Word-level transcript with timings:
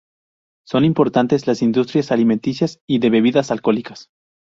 Son 0.65 0.83
importantes 0.83 1.45
las 1.45 1.61
industrias 1.61 2.11
alimenticias 2.11 2.79
y 2.89 2.97
de 2.97 3.11
bebidas 3.11 3.51
alcohólicas. 3.51 4.09